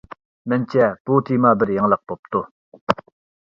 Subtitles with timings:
[0.53, 2.43] مەنچە، بۇ تېما بىر يېڭىلىق بوپتۇ.